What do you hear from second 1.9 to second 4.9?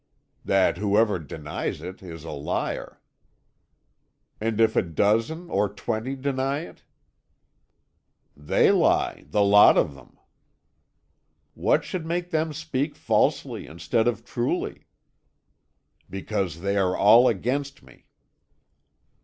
is a liar." "And if a